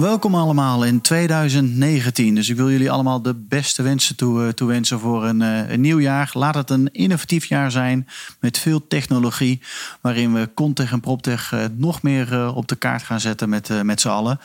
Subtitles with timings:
[0.00, 2.34] Welkom allemaal in 2019.
[2.34, 5.80] Dus ik wil jullie allemaal de beste wensen toe, eh, toewensen voor een, eh, een
[5.80, 6.30] nieuw jaar.
[6.32, 9.60] Laat het een innovatief jaar zijn met veel technologie.
[10.00, 14.00] Waarin we Contech en PropTech eh, nog meer op de kaart gaan zetten met, met
[14.00, 14.40] z'n allen.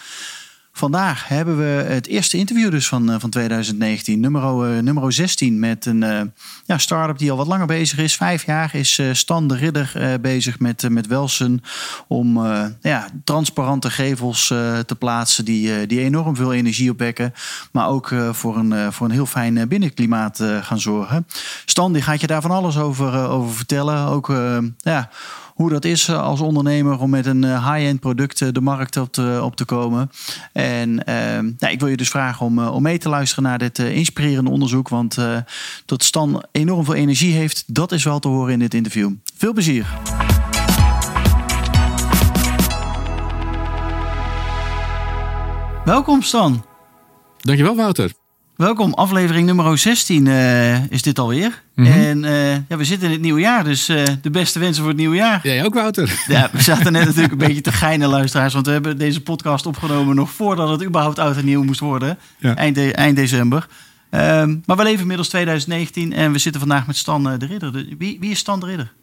[0.78, 5.86] Vandaag hebben we het eerste interview dus van, eh, van 2019, nummer, nummer 16, met
[5.86, 6.22] een uh,
[6.66, 8.16] ja, start-up die al wat langer bezig is.
[8.16, 11.64] Vijf jaar is uh, Stan de Ridder bezig met, met Welsen
[12.08, 12.46] om
[12.82, 17.34] ja, transparante gevels te plaatsen die, die enorm veel energie opwekken,
[17.72, 21.28] maar ook voor, een, voor een heel fijn binnenklimaat gaan zorgen.
[21.66, 24.34] Stan die gaat je daar van alles over, over vertellen, ook
[24.78, 25.10] ja,
[25.56, 28.98] hoe dat is eh, als ondernemer om met een eh, high-end product eh, de markt
[28.98, 30.12] op te, op te komen.
[30.52, 30.96] En
[31.58, 34.90] nou, ik wil je dus vragen om, om mee te luisteren naar dit inspirerende onderzoek.
[34.90, 35.18] Want
[35.86, 39.12] dat Stan enorm veel energie heeft, dat is wel te horen in dit interview.
[39.38, 39.88] Veel plezier.
[45.86, 46.66] Welkom Stan.
[47.38, 48.25] Dankjewel Wouter.
[48.56, 51.62] Welkom, aflevering nummer 16 uh, is dit alweer.
[51.74, 54.82] Mm En uh, ja, we zitten in het nieuwe jaar, dus uh, de beste wensen
[54.82, 55.40] voor het nieuwe jaar.
[55.44, 56.24] Jij ook, Wouter.
[56.28, 58.54] Ja, we zaten net natuurlijk een beetje te geinen, luisteraars.
[58.54, 62.18] Want we hebben deze podcast opgenomen nog voordat het überhaupt oud en nieuw moest worden.
[62.38, 62.56] Ja.
[62.56, 63.68] Eind, de, eind december.
[64.12, 67.72] Um, maar we leven inmiddels 2019 en we zitten vandaag met Stan de Ridder.
[67.98, 68.94] Wie, wie is Stan de Ridder?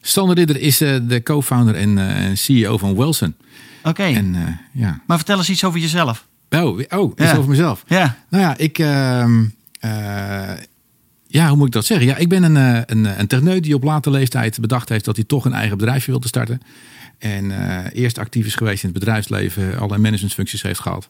[0.00, 3.34] Stan de Ridder is de co-founder en CEO van Wilson.
[3.82, 4.58] Oké, okay.
[4.72, 5.00] ja.
[5.06, 6.27] maar vertel eens iets over jezelf.
[6.50, 7.84] Oh, oh is over mezelf.
[7.86, 8.18] Ja.
[8.28, 8.78] Nou ja, ik.
[8.78, 9.24] Uh,
[9.84, 10.52] uh,
[11.28, 12.06] ja, hoe moet ik dat zeggen?
[12.06, 15.16] Ja, ik ben een, eh, een, een techneut die op late leeftijd bedacht heeft dat
[15.16, 16.60] hij toch een eigen bedrijfje wilde starten.
[17.18, 21.08] En uh, eerst actief is geweest in het bedrijfsleven, allerlei managementfuncties heeft gehad.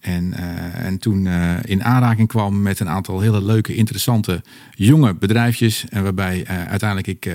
[0.00, 5.14] En, uh, en toen uh, in aanraking kwam met een aantal hele leuke, interessante, jonge
[5.14, 5.84] bedrijfjes.
[5.88, 7.34] En waarbij uiteindelijk ik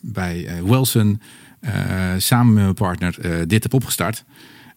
[0.00, 1.20] bij Wilson
[2.16, 3.16] samen met mijn partner
[3.48, 4.24] dit heb opgestart.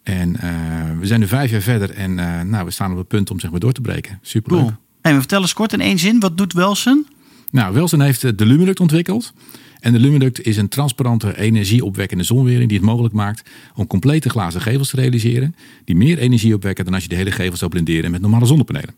[0.06, 3.08] En uh, we zijn nu vijf jaar verder en uh, nou, we staan op het
[3.08, 4.18] punt om zeg maar door te breken.
[4.22, 4.72] Super cool.
[5.00, 7.06] Hey, vertel eens kort in één zin, wat doet Welsen?
[7.50, 9.32] Nou, Welsen heeft de Lumiduct ontwikkeld.
[9.80, 14.60] En de Lumiduct is een transparante, energieopwekkende zonwering die het mogelijk maakt om complete glazen
[14.60, 15.54] gevels te realiseren.
[15.84, 18.94] Die meer energie opwekken dan als je de hele gevel zou blinderen met normale zonnepanelen.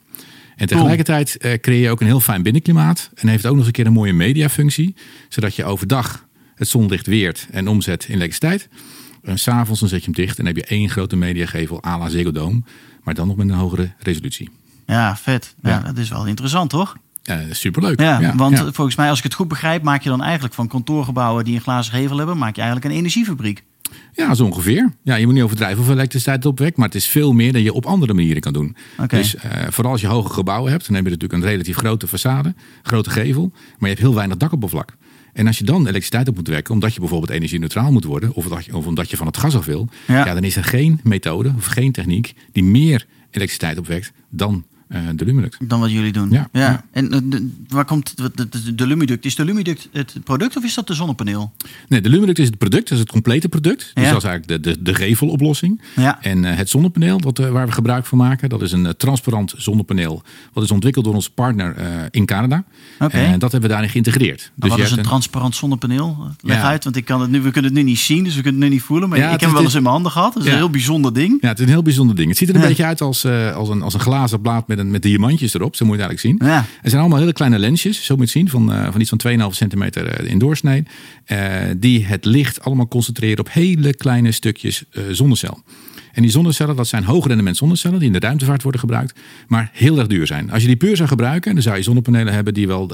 [0.57, 3.11] En tegelijkertijd uh, creëer je ook een heel fijn binnenklimaat.
[3.15, 4.95] En heeft ook nog eens een keer een mooie mediafunctie.
[5.29, 8.69] Zodat je overdag het zonlicht weert en omzet in elektriciteit.
[9.29, 12.09] En s'avonds dan zet je hem dicht en heb je één grote mediagevel à la
[12.09, 12.63] Ziggo Dome.
[13.03, 14.51] Maar dan nog met een hogere resolutie.
[14.87, 15.55] Ja, vet.
[15.63, 16.97] Ja, Dat is wel interessant, toch?
[17.23, 18.01] Ja, superleuk.
[18.01, 20.69] Ja, ja want volgens mij, als ik het goed begrijp, maak je dan eigenlijk van
[20.69, 23.63] kantoorgebouwen die een glazen gevel hebben, maak je eigenlijk een energiefabriek.
[24.13, 24.93] Ja, zo ongeveer.
[25.03, 27.63] Ja, je moet niet overdrijven hoeveel elektriciteit het opwekt, maar het is veel meer dan
[27.63, 28.77] je op andere manieren kan doen.
[28.99, 29.21] Okay.
[29.21, 32.07] Dus uh, vooral als je hoge gebouwen hebt, dan heb je natuurlijk een relatief grote
[32.07, 34.97] façade, grote gevel, maar je hebt heel weinig dakoppervlak.
[35.39, 38.47] En als je dan elektriciteit op moet wekken, omdat je bijvoorbeeld energie-neutraal moet worden, of,
[38.47, 40.35] dat je, of omdat je van het gas af wil, ja.
[40.35, 45.57] dan is er geen methode of geen techniek die meer elektriciteit opwekt dan de Lumiduct.
[45.61, 46.31] Dan wat jullie doen.
[46.31, 46.49] Ja.
[46.53, 46.85] ja.
[46.91, 49.25] En uh, de, waar komt de, de, de, Lumiduct?
[49.25, 51.53] Is de Lumiduct het product of is dat de zonnepaneel?
[51.89, 53.91] Nee, de Lumiduct is het product, dat is het complete product.
[53.95, 54.11] Dus ja.
[54.11, 55.83] dat is eigenlijk de, de, de geveloplossing.
[55.97, 56.23] Ja.
[56.23, 60.23] En uh, het zonnepaneel, wat, waar we gebruik van maken, dat is een transparant zonnepaneel.
[60.53, 61.77] Wat is ontwikkeld door onze partner
[62.11, 62.65] in Canada.
[62.99, 63.25] Okay.
[63.25, 64.51] En dat hebben we daarin geïntegreerd.
[64.55, 66.31] Dus wat is een, een, transparant zonnepaneel?
[66.41, 68.43] Leg uit, want ik kan het nu, we kunnen het nu niet zien, dus we
[68.43, 69.09] kunnen het nu niet voelen.
[69.09, 70.35] Maar ik heb hem wel eens in mijn handen gehad.
[70.35, 71.39] Dat is een heel bijzonder ding.
[71.41, 72.29] Ja, het is een heel bijzonder ding.
[72.29, 73.25] Het ziet er een beetje uit als,
[73.55, 75.77] als, een, als een glazen blaad met, een, met diamantjes erop.
[75.77, 76.51] Zo moet je het eigenlijk zien.
[76.51, 76.59] Ja.
[76.83, 79.51] Er zijn allemaal hele kleine lensjes, zo moet je zien, van, uh, van iets van
[79.51, 80.83] 2,5 centimeter in doorsnee.
[81.27, 81.39] Uh,
[81.77, 85.63] die het licht allemaal concentreren op hele kleine stukjes zonnecel.
[86.19, 89.71] En die zonnecellen, dat zijn hoog rendement zonnecellen die in de ruimtevaart worden gebruikt, maar
[89.73, 90.51] heel erg duur zijn.
[90.51, 92.91] Als je die puur zou gebruiken, dan zou je zonnepanelen hebben die wel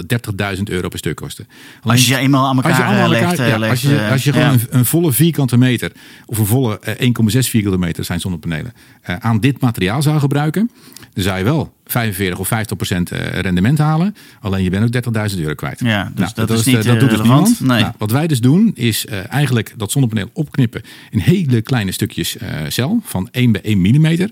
[0.56, 1.46] 30.000 euro per stuk kosten.
[1.82, 4.08] Alleen, als je eenmaal aan elkaar, als je allemaal legt, elkaar, ja, legt, als je,
[4.10, 4.52] als je gewoon ja.
[4.52, 5.92] een, een, volle vierkante meter
[6.26, 8.72] of een volle 1,6 vierkante meter zijn zonnepanelen
[9.02, 10.70] aan dit materiaal zou gebruiken,
[11.14, 14.16] dan zou je wel 45 of 50 procent rendement halen.
[14.40, 15.80] Alleen je bent ook 30.000 euro kwijt.
[15.80, 17.58] Ja, dus nou, dat, dat, is niet dat doet dus.
[17.60, 17.80] Nee.
[17.80, 22.36] Nou, wat wij dus doen is uh, eigenlijk dat zonnepaneel opknippen in hele kleine stukjes
[22.36, 24.30] uh, cel van 1 bij 1 millimeter.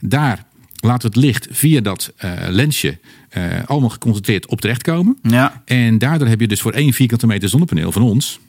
[0.00, 0.44] Daar
[0.80, 2.98] laten we het licht via dat uh, lensje
[3.66, 5.18] allemaal geconcentreerd op terechtkomen.
[5.22, 5.62] Ja.
[5.64, 8.40] En daardoor heb je dus voor 1 vierkante meter zonnepaneel van ons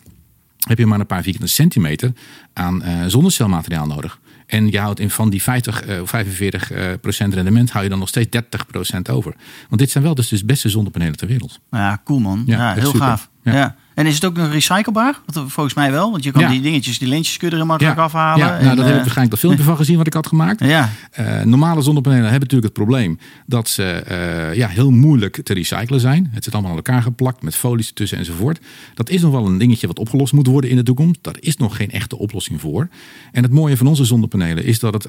[0.67, 2.13] heb je maar een paar vierkante centimeter
[2.53, 4.19] aan zonnecelmateriaal nodig.
[4.53, 6.71] En je houdt in van die 50 of 45
[7.01, 9.35] procent rendement, hou je dan nog steeds 30 procent over.
[9.69, 11.59] Want dit zijn wel dus de beste zonnepanelen ter wereld.
[11.71, 12.43] Ja, cool man.
[12.45, 13.29] Ja, heel gaaf.
[13.43, 13.75] ja.
[13.95, 15.19] En is het ook nog recyclebaar?
[15.25, 16.11] Volgens mij wel.
[16.11, 18.45] Want je kan die dingetjes, die lintjes kun je er makkelijk afhalen.
[18.45, 20.63] Ja, nou, daar heb ik eh, waarschijnlijk dat filmpje van gezien wat ik had gemaakt.
[20.63, 20.89] Ja.
[21.19, 25.99] Uh, normale zonnepanelen hebben natuurlijk het probleem dat ze uh, ja, heel moeilijk te recyclen
[25.99, 26.29] zijn.
[26.31, 28.59] Het zit allemaal aan elkaar geplakt met folies ertussen enzovoort.
[28.93, 31.19] Dat is nog wel een dingetje wat opgelost moet worden in de toekomst.
[31.21, 32.87] Daar is nog geen echte oplossing voor.
[33.31, 35.07] En het mooie van onze zonnepanelen is dat, het,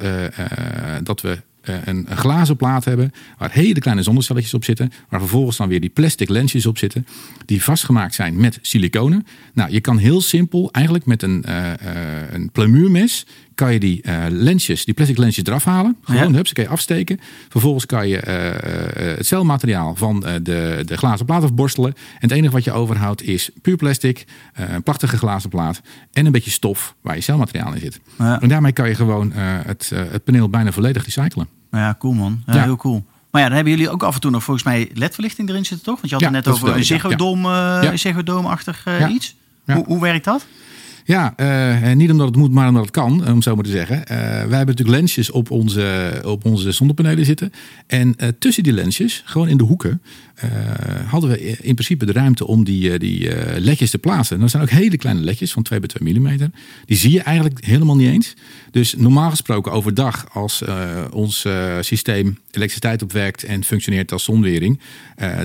[1.04, 5.20] dat we eh, een, een, glazen plaat hebben waar hele kleine zonnecelletjes op zitten, waar
[5.20, 7.06] vervolgens dan weer die plastic lensjes op zitten,
[7.44, 9.26] die vastgemaakt zijn met siliconen.
[9.52, 11.72] Nou, je kan heel simpel eigenlijk met een, uh,
[12.30, 15.96] een plamuurmes kan je die lensjes, die plastic lensjes eraf halen.
[16.02, 16.36] Gewoon, ja.
[16.36, 17.20] hups, kan je afsteken.
[17.48, 18.16] Vervolgens kan je
[19.16, 21.94] het celmateriaal van de, de glazen plaat afborstelen.
[21.94, 24.24] En het enige wat je overhoudt is puur plastic,
[24.54, 25.80] een prachtige glazen plaat
[26.12, 28.00] en een beetje stof waar je celmateriaal in zit.
[28.18, 28.40] Ja.
[28.40, 31.48] En daarmee kan je gewoon het, het paneel bijna volledig recyclen.
[31.70, 32.42] Ja, cool man.
[32.46, 33.04] Ja, Heel cool.
[33.30, 35.86] Maar ja, dan hebben jullie ook af en toe nog volgens mij ledverlichting erin zitten,
[35.86, 35.96] toch?
[36.00, 37.48] Want je had het net over een Ziggo Dome,
[38.88, 39.36] uh, iets.
[39.64, 40.46] Hoe, hoe werkt dat?
[41.06, 43.96] Ja, uh, niet omdat het moet, maar omdat het kan, om zo maar te zeggen.
[43.96, 47.52] Uh, wij hebben natuurlijk lensjes op onze, op onze zonnepanelen zitten.
[47.86, 50.02] En tussen die lensjes, gewoon in de hoeken,
[51.06, 54.34] hadden we in principe de ruimte om die, die ledjes te plaatsen.
[54.34, 56.52] En dat zijn ook hele kleine ledjes van 2 bij 2 mm.
[56.84, 58.34] Die zie je eigenlijk helemaal niet eens.
[58.70, 60.64] Dus normaal gesproken overdag, als
[61.10, 61.46] ons
[61.80, 64.80] systeem elektriciteit opwerkt en functioneert als zonwering,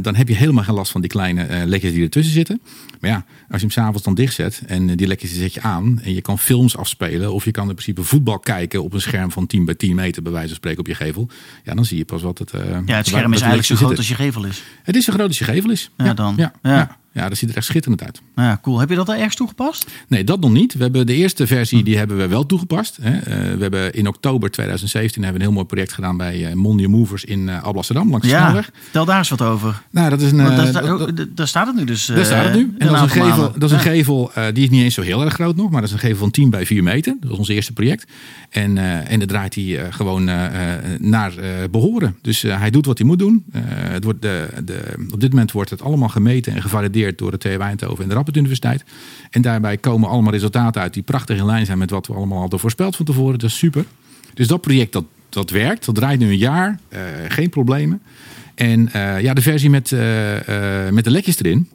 [0.01, 2.62] dan heb je helemaal geen last van die kleine ledjes die ertussen zitten.
[3.00, 6.13] Maar ja, als je hem s'avonds dan dichtzet en die ledjes zet je aan en
[6.13, 9.48] je kan films afspelen of je kan in principe voetbal kijken op een scherm van
[9.48, 11.30] 10 bij 10 meter bij wijze van spreken op je gevel.
[11.63, 12.54] Ja, dan zie je pas wat het.
[12.54, 14.63] Uh, ja, het scherm is eigenlijk zo groot als je gevel is.
[14.84, 15.92] Het is zo groot als je gevel is.
[15.98, 16.34] Ja, dan.
[16.38, 16.54] ja.
[16.62, 16.98] ja.
[17.11, 18.21] Ja, dat ziet er echt schitterend uit.
[18.35, 18.79] Ja, cool.
[18.79, 19.85] Heb je dat al ergens toegepast?
[20.07, 20.73] Nee, dat nog niet.
[20.73, 22.97] We hebben de eerste versie, die hebben we wel toegepast.
[23.01, 23.15] Hè.
[23.15, 26.88] Uh, we hebben in oktober 2017 hebben we een heel mooi project gedaan bij uh,
[26.88, 28.69] Movers in uh, Alblasserdam, langs de ja, snelweg.
[28.83, 29.81] Vertel daar eens wat over.
[29.89, 30.38] Nou, dat is een...
[30.38, 32.06] daar, daar, daar, staat het nu dus.
[32.06, 32.73] daar staat het nu.
[32.77, 35.23] En dat is een gevel, dat is een gevel die is niet eens zo heel
[35.23, 37.15] erg groot nog, maar dat is een gevel van 10 bij 4 meter.
[37.19, 38.12] Dat was ons eerste project.
[38.50, 38.77] En,
[39.07, 40.23] en dan draait hij gewoon
[41.00, 41.33] naar
[41.71, 42.17] behoren.
[42.21, 43.45] Dus hij doet wat hij moet doen.
[43.53, 47.38] het wordt de, de, op dit moment wordt het allemaal gemeten en gevalideerd door de
[47.38, 48.84] TU Eindhoven en de Rappert Universiteit.
[49.30, 52.40] En daarbij komen allemaal resultaten uit die prachtig in lijn zijn met wat we allemaal
[52.40, 53.40] hadden voorspeld van tevoren.
[53.40, 53.86] Dat is super.
[54.34, 55.86] Dus dat project dat, dat werkt.
[55.86, 56.80] Dat draait nu een jaar.
[56.90, 58.01] Uh, geen problemen.
[58.59, 60.00] En uh, ja, de versie met, uh,
[60.89, 61.69] met de lekjes erin,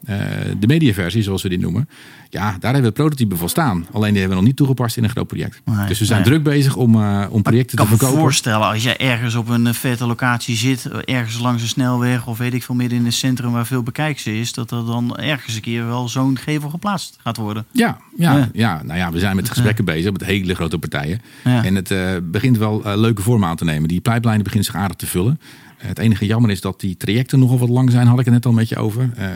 [0.59, 1.89] de mediaversie zoals we die noemen.
[2.31, 3.87] Ja, daar hebben we het prototype van staan.
[3.93, 5.61] Alleen die hebben we nog niet toegepast in een groot project.
[5.65, 6.95] Nee, dus we zijn druk bezig om,
[7.29, 7.93] om projecten te verkopen.
[7.93, 11.69] Ik kan me voorstellen, als je ergens op een vette locatie zit, ergens langs een
[11.69, 14.87] snelweg of weet ik veel, midden in het centrum waar veel bekijkse is, dat er
[14.87, 17.67] dan ergens een keer wel zo'n gevel geplaatst gaat worden.
[17.71, 18.49] Ja, ja, ja.
[18.53, 18.83] ja.
[18.83, 21.21] nou ja, we zijn met gesprekken bezig met hele grote partijen.
[21.43, 21.95] En het
[22.31, 23.89] begint wel leuke vorm aan te nemen.
[23.89, 25.41] Die pijplijnen beginnen zich aardig te vullen.
[25.77, 28.47] Het enige jammer is dat die trajecten nogal wat lang zijn, had ik het net
[28.47, 29.11] al met je over.
[29.19, 29.27] Uh,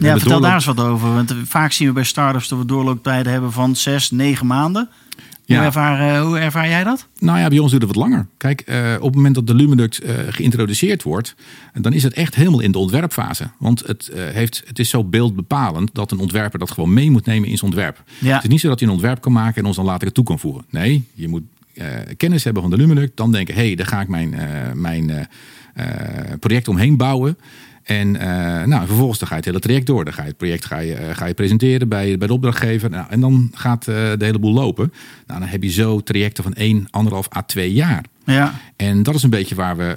[0.00, 1.14] ja, vertel daar eens wat over.
[1.14, 4.88] Want vaak zien we bij startups dat we doorlooptijden hebben van zes, negen maanden.
[5.46, 7.08] Hoe, ervaar, hoe ervaar jij dat?
[7.18, 8.26] Nou ja, bij ons duurt het wat langer.
[8.36, 11.34] Kijk, uh, op het moment dat de Lumiduct uh, geïntroduceerd wordt,
[11.72, 13.50] dan is het echt helemaal in de ontwerpfase.
[13.58, 17.26] Want het, uh, heeft, het is zo beeldbepalend dat een ontwerper dat gewoon mee moet
[17.26, 18.02] nemen in zijn ontwerp.
[18.18, 18.34] Ja.
[18.34, 20.24] Het is niet zo dat hij een ontwerp kan maken en ons dan later toe
[20.24, 20.64] kan voegen.
[20.70, 21.42] Nee, je moet
[22.16, 24.34] kennis hebben van de Lumiduct, dan denken, hé, hey, daar ga ik mijn,
[24.74, 25.24] mijn eh,
[26.40, 27.36] project omheen bouwen.
[27.84, 28.22] En uh,
[28.64, 30.04] nou, vervolgens dan ga je het hele traject door.
[30.04, 32.90] Dan ga je het project ga je, uh, ga je presenteren bij, bij de opdrachtgever.
[32.90, 34.92] Nou, en dan gaat uh, de hele boel lopen.
[35.26, 36.86] Nou, dan heb je zo trajecten van 1, 1,5
[37.36, 38.04] à 2 jaar.
[38.24, 38.54] Ja.
[38.76, 39.96] En dat is een beetje waar we,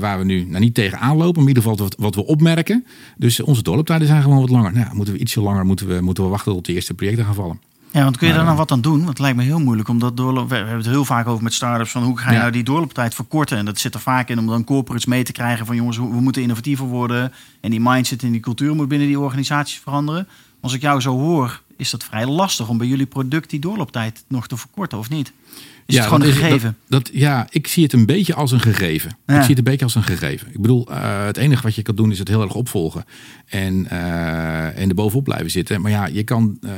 [0.00, 1.42] waar we nu nou, niet tegenaan lopen.
[1.42, 2.86] Maar in ieder geval wat, wat we opmerken.
[3.16, 4.72] Dus onze doorlooptijden zijn gewoon wat langer.
[4.72, 7.34] Nou, moeten we ietsje langer moeten we, moeten we wachten tot de eerste projecten gaan
[7.34, 7.60] vallen.
[7.94, 8.96] Ja, want kun je daar nou wat aan doen?
[8.96, 10.48] Want het lijkt me heel moeilijk om dat doorloop.
[10.48, 13.14] We hebben het heel vaak over met startups van hoe ga je nou die doorlooptijd
[13.14, 13.58] verkorten?
[13.58, 16.20] En dat zit er vaak in om dan corporates mee te krijgen van jongens, we
[16.20, 17.32] moeten innovatiever worden.
[17.60, 20.28] En die mindset en die cultuur moet binnen die organisaties veranderen.
[20.60, 24.24] Als ik jou zo hoor, is dat vrij lastig om bij jullie product die doorlooptijd
[24.28, 25.32] nog te verkorten, of niet?
[25.86, 26.76] Is ja, het gewoon een gegeven?
[26.88, 29.10] Dat, ja, ik zie het een beetje als een gegeven.
[29.10, 30.48] Ik zie het een beetje als een gegeven.
[30.52, 33.04] Ik bedoel, uh, het enige wat je kan doen is het heel erg opvolgen.
[33.46, 35.80] En, uh, en er bovenop blijven zitten.
[35.80, 36.70] Maar ja, je kan uh,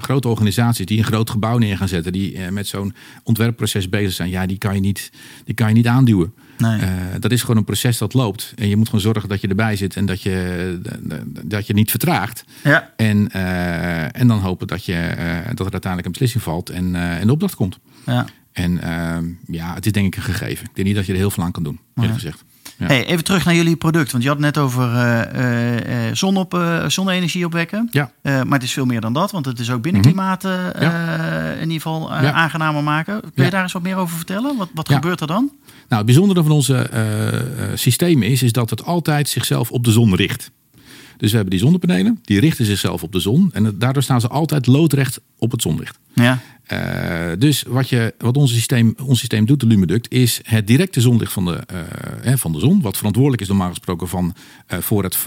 [0.00, 2.12] grote organisaties die een groot gebouw neer gaan zetten...
[2.12, 4.30] die met zo'n ontwerpproces bezig zijn...
[4.30, 5.10] ja, die kan je niet,
[5.44, 6.34] die kan je niet aanduwen.
[6.60, 6.80] Nee.
[7.18, 8.52] dat is gewoon een proces dat loopt.
[8.56, 10.80] En je moet gewoon zorgen dat je erbij zit en dat je,
[11.44, 12.44] dat je niet vertraagt.
[12.62, 12.92] Ja.
[12.96, 13.30] En,
[14.12, 15.14] en dan hopen dat, je,
[15.54, 17.78] dat er uiteindelijk een beslissing valt en, en de opdracht komt.
[18.06, 18.26] Ja.
[18.52, 18.80] En
[19.46, 20.64] ja, het is denk ik een gegeven.
[20.64, 22.44] Ik denk niet dat je er heel veel aan kan doen, eerlijk gezegd.
[22.80, 22.86] Ja.
[22.86, 24.12] Hey, even terug naar jullie product.
[24.12, 27.88] Want je had net over eh, eh, zon op, eh, zonne-energie opwekken.
[27.90, 28.10] Ja.
[28.22, 29.30] Eh, maar het is veel meer dan dat.
[29.30, 31.50] Want het is ook binnenklimaat eh, Ja.
[31.52, 33.20] in ieder geval eh, aangenamer maken.
[33.34, 34.56] Kun je daar eens wat meer over vertellen?
[34.56, 35.50] Wat, wat gebeurt er dan?
[35.88, 37.40] Nou, het bijzondere van onze eh, eh,
[37.74, 40.50] systeem is, is dat het altijd zichzelf op de zon richt.
[41.20, 43.50] Dus we hebben die zonnepanelen, die richten zichzelf op de zon.
[43.52, 45.98] En daardoor staan ze altijd loodrecht op het zonlicht.
[46.14, 46.40] Ja.
[46.62, 51.00] Eh, dus wat, je, wat ons, systeem, ons systeem doet, de Lumiduct, is het directe
[51.00, 51.78] zonlicht van de, eh,
[52.20, 52.80] hè, van de zon.
[52.80, 54.34] Wat verantwoordelijk is normaal gesproken van,
[54.66, 55.18] eh, voor het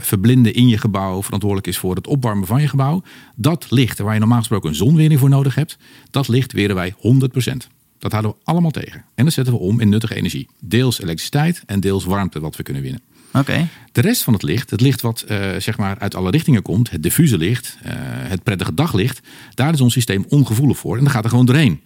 [0.00, 1.22] verblinden in je gebouw.
[1.22, 3.02] Verantwoordelijk is voor het opwarmen van je gebouw.
[3.36, 5.76] Dat licht, waar je normaal gesproken een zonwering voor nodig hebt.
[6.10, 7.68] Dat licht weren wij 100%.
[7.98, 9.04] Dat houden we allemaal tegen.
[9.14, 10.48] En dat zetten we om in nuttige energie.
[10.60, 13.00] Deels elektriciteit en deels warmte wat we kunnen winnen.
[13.32, 13.66] Oké.
[13.92, 16.90] De rest van het licht, het licht wat eh, zeg maar uit alle richtingen komt,
[16.90, 19.20] het diffuse licht, eh, het prettige daglicht,
[19.54, 21.80] daar is ons systeem ongevoelig voor en dan gaat er gewoon doorheen.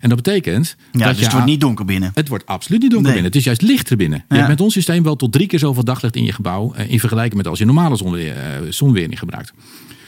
[0.00, 2.10] En dat betekent Ja, dat dus je het wordt niet donker binnen.
[2.14, 3.22] het wordt absoluut niet donker Nee.
[3.22, 3.32] binnen.
[3.32, 4.24] Het is juist lichter binnen.
[4.28, 6.90] Je hebt met ons systeem wel tot drie keer zoveel daglicht in je gebouw eh,
[6.90, 9.52] in vergelijking met als je normale zonwe- eh, zonwering gebruikt.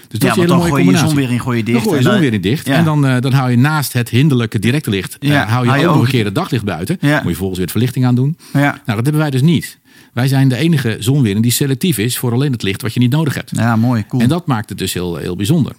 [0.09, 1.09] Dus dat Ja, is een want hele dan mooie gooi je combinatie.
[1.09, 1.77] zonwering gooi je dicht.
[1.77, 2.67] Dan gooi je en dan- zonwering dicht.
[2.67, 2.75] Ja.
[2.75, 5.95] En dan, dan hou je naast het hinderlijke directe licht, Ja, hou je hou ook
[5.95, 6.97] nog een keer het daglicht buiten.
[7.01, 8.37] Moet je vervolgens weer de verlichting aan doen.
[8.53, 9.79] Nou, dat hebben wij dus niet.
[10.19, 13.11] Wij zijn de enige zonwering die selectief is voor alleen het licht wat je niet
[13.11, 13.51] nodig hebt.
[13.55, 14.05] ja, mooi.
[14.09, 14.23] Cool.
[14.23, 15.73] En dat maakt het dus heel, heel bijzonder.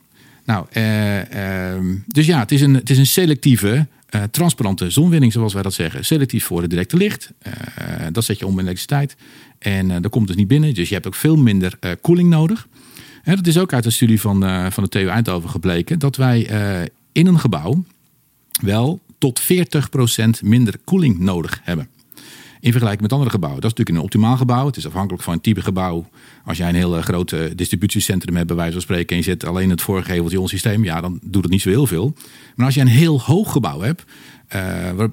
[0.46, 5.31] Nou, eh, ehm, dus ja, het is een, het is een selectieve, eh, transparante zonwinning,
[5.31, 6.05] zoals wij dat zeggen.
[6.05, 7.31] Selectief voor het directe licht.
[7.39, 7.53] Eh,
[8.12, 9.15] dat zet je om in elektriciteit.
[9.58, 10.74] En dat komt dus niet binnen.
[10.74, 12.67] Dus je hebt ook veel minder koeling nodig.
[13.22, 16.00] Hè, dat is ook uit een studie van, van de TU Eindhoven gebleken.
[16.00, 16.50] Dat wij
[17.12, 17.84] in een gebouw
[18.62, 21.88] wel tot 40% minder koeling nodig hebben.
[22.62, 23.62] In vergelijking met andere gebouwen.
[23.62, 24.66] Dat is natuurlijk een optimaal gebouw.
[24.66, 26.10] Het is afhankelijk van het type gebouw.
[26.46, 29.24] Als jij een heel eh, groot eh, distributiecentrum hebt, bij wijze van spreken, en je
[29.24, 32.13] zet alleen het voorgeveltje ons systeem, ja, dan doet het niet zo heel veel.
[32.56, 34.04] Maar als je een heel hoog gebouw hebt.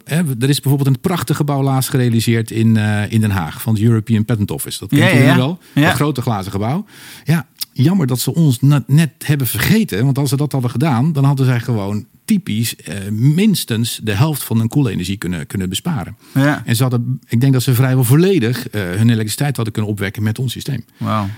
[0.05, 2.77] hè, er is bijvoorbeeld een prachtig gebouw laatst gerealiseerd in,
[3.09, 4.79] in Den Haag van het European Patent Office.
[4.79, 5.37] Dat kent Ja, jullie ja.
[5.37, 5.59] wel.
[5.75, 5.83] Ja.
[5.83, 6.85] Dat grote glazen gebouw.
[7.25, 10.05] Ja, jammer dat ze ons na- net hebben vergeten.
[10.05, 14.43] Want als ze dat hadden gedaan, dan hadden zij gewoon typisch eh, minstens de helft
[14.45, 16.17] van hun koelenergie kunnen, kunnen besparen.
[16.35, 16.63] Ja.
[16.65, 20.23] En ze hadden, ik denk dat ze vrijwel volledig eh, hun elektriciteit hadden kunnen opwekken
[20.23, 20.85] met ons systeem.
[20.99, 21.29] Nou,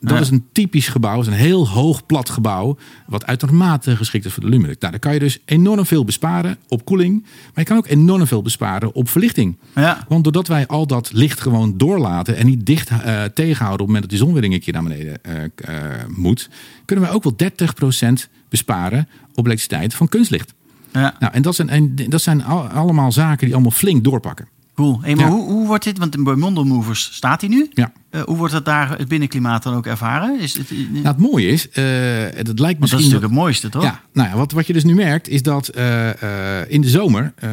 [0.00, 0.18] dat Ja.
[0.20, 1.20] is een typisch gebouw.
[1.20, 2.76] Is een heel hoog plat gebouw.
[3.06, 4.76] Wat uitermate geschikt is voor de Luminuc.
[4.80, 7.22] Nou, dan kan je dus enorm veel besparen op koeling.
[7.22, 9.56] Maar je kan ook enorm veel besparen op verlichting.
[9.74, 10.04] Ja.
[10.08, 13.86] Want doordat wij al dat licht gewoon doorlaten en niet dicht eh, tegenhouden op het
[13.86, 15.20] moment dat die zonwering een keer naar beneden
[16.16, 16.48] moet,
[16.84, 20.54] kunnen wij ook wel 30% besparen op elektriciteit van kunstlicht.
[20.92, 21.14] Ja.
[21.18, 24.48] Nou, en dat zijn, en dat zijn al- allemaal zaken die allemaal flink doorpakken.
[24.74, 24.98] Cool.
[25.02, 25.30] Hey, maar Ja.
[25.30, 27.68] hoe, hoe wordt dit, want bij Mondo Movers staat hij nu.
[27.74, 27.92] Ja.
[28.10, 30.40] Eh, hoe wordt het daar, het binnenklimaat dan ook ervaren?
[30.40, 31.84] Is het, Nou, het mooie is, eh,
[32.34, 33.82] het lijkt want dat is natuurlijk het mooiste, toch?
[33.82, 36.88] Ja, nou ja, wat, wat je dus nu merkt is dat eh, eh, in de
[36.88, 37.50] zomer eh,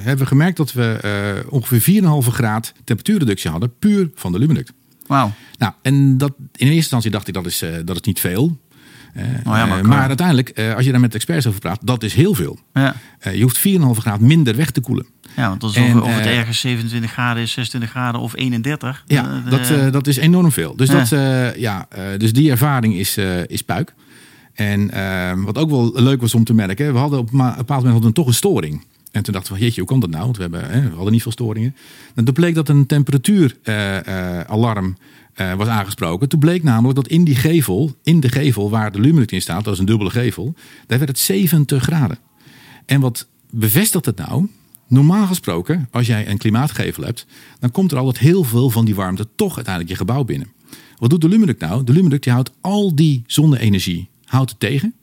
[0.00, 0.98] hebben we gemerkt dat we
[1.42, 4.72] eh, ongeveer 4,5 graad temperatuurreductie hadden, puur van de Luminuct.
[5.06, 5.32] Wauw.
[5.58, 8.58] Nou, en dat, in eerste instantie dacht ik dat is, eh, dat is niet veel.
[9.12, 11.78] Eh, Oh ja, maar eh, maar uiteindelijk, eh, als je daar met experts over praat,
[11.82, 12.58] dat is heel veel.
[12.72, 12.94] Ja.
[13.32, 15.06] Je hoeft 4,5 graad minder weg te koelen.
[15.36, 19.04] ja, want als En, of, of het ergens 27 graden is, 26 graden of 31.
[19.06, 20.76] Ja, dat, dat is enorm veel.
[20.76, 21.04] Dus, Ja.
[21.04, 21.08] dat,
[21.58, 23.16] ja, dus die ervaring is,
[23.46, 23.94] is puik.
[24.54, 24.90] En
[25.44, 28.08] wat ook wel leuk was om te merken, we hadden op een bepaald moment hadden
[28.08, 28.84] we toch een storing.
[29.12, 30.22] En toen dachten we, jeetje, hoe komt dat nou?
[30.24, 31.74] Want we, hebben, hè, we hadden niet veel storingen.
[32.14, 34.96] En toen bleek dat een temperatuuralarm
[35.34, 36.28] eh, was aangesproken.
[36.28, 39.64] Toen bleek namelijk dat in die gevel, in de gevel waar de Luminuct in staat,
[39.64, 40.54] dat is een dubbele gevel,
[40.86, 42.18] daar werd het 70 graden.
[42.86, 44.48] En wat bevestigt het nou?
[44.88, 47.26] Normaal gesproken, als jij een klimaatgevel hebt,
[47.58, 50.52] dan komt er altijd heel veel van die warmte toch uiteindelijk je gebouw binnen.
[50.96, 51.84] Wat doet de Luminuct nou?
[51.84, 54.94] De Luminuct die houdt al die zonne-energie houdt het tegen.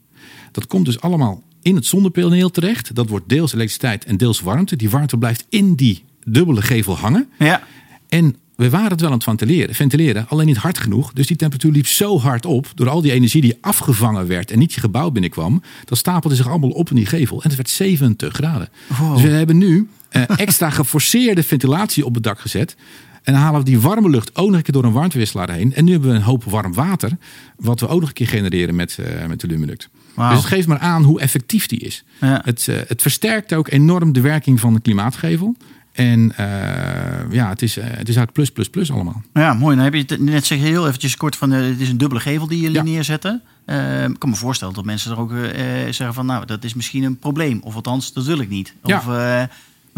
[0.51, 2.95] Dat komt dus allemaal in het zonnepaneel terecht.
[2.95, 4.75] Dat wordt deels elektriciteit en deels warmte.
[4.75, 7.29] Die warmte blijft in die dubbele gevel hangen.
[7.39, 7.63] ja.
[8.07, 11.13] En we waren het wel aan het ventileren, ventileren, alleen niet hard genoeg.
[11.13, 14.59] Dus die temperatuur liep zo hard op, door al die energie die afgevangen werd en
[14.59, 15.61] niet je gebouw binnenkwam.
[15.85, 17.41] Dat stapelde zich allemaal op in die gevel.
[17.41, 18.69] En het werd 70 graden.
[18.87, 19.13] Wow.
[19.13, 22.75] Dus we hebben nu eh, extra geforceerde ventilatie op het dak gezet.
[23.23, 25.73] En dan halen we die warme lucht ook nog een keer door een warmtewisselaar heen.
[25.73, 27.11] En nu hebben we een hoop warm water,
[27.57, 29.89] wat we ook nog een keer genereren met, eh, met de Luminuct.
[30.15, 32.03] Dus het geeft maar aan hoe effectief die is.
[32.21, 32.41] Ja.
[32.43, 35.55] Het, eh, het versterkt ook enorm de werking van de klimaatgevel.
[35.91, 39.21] En eh, ja, het is, eh, het is uit plus, plus, plus allemaal.
[39.33, 39.75] Ja, mooi.
[39.75, 42.21] Dan heb je het net zeg heel eventjes kort van, eh, het is een dubbele
[42.21, 42.83] gevel die jullie Ja.
[42.83, 43.41] neerzetten.
[44.11, 45.33] Ik kan me voorstellen dat mensen er ook
[45.89, 47.59] zeggen van, nou, dat is misschien een probleem.
[47.63, 48.73] Of althans, dat wil ik niet.
[48.83, 48.97] Ja.
[48.97, 49.05] Of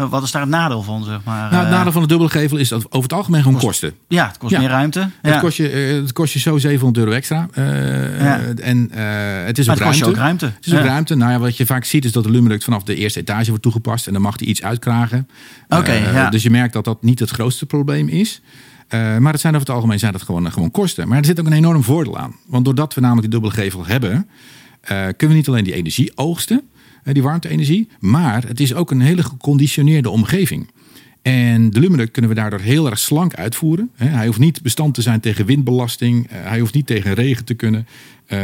[0.08, 1.50] wat is daar het nadeel van, zeg maar?
[1.50, 3.92] Nou, het Eh, nadeel van de dubbele gevel is dat over het algemeen gewoon kosten.
[4.08, 4.58] Ja, het kost Ja.
[4.58, 4.98] meer ruimte.
[5.00, 5.08] Ja.
[5.30, 7.48] Het, kost je, eh, het kost je zo 700 euro extra.
[7.52, 8.40] Eh, Ja.
[8.56, 10.04] En eh, het is Maar ook het kost ruimte.
[10.04, 10.44] je ook ruimte.
[10.46, 11.14] Het is ook ruimte.
[11.14, 13.62] Nou ja, wat je vaak ziet is dat de Luminuct vanaf de eerste etage wordt
[13.62, 14.06] toegepast.
[14.06, 15.28] En dan mag die iets uitkragen.
[15.68, 16.30] Oké, ja.
[16.30, 18.40] Dus je merkt dat dat niet het grootste probleem is.
[18.94, 21.08] Uh, maar het zijn over het algemeen zijn dat gewoon, gewoon kosten.
[21.08, 22.34] Maar er zit ook een enorm voordeel aan.
[22.46, 26.12] Want doordat we namelijk die dubbele gevel hebben, uh, kunnen we niet alleen die energie
[26.14, 26.62] oogsten,
[27.04, 30.70] die warmte-energie, maar het is ook een hele geconditioneerde omgeving.
[31.22, 33.90] En de Luminec kunnen we daardoor heel erg slank uitvoeren.
[33.94, 36.28] Hij hoeft niet bestand te zijn tegen windbelasting.
[36.30, 37.86] Eh, hij hoeft niet tegen regen te kunnen.
[38.28, 38.38] Uh,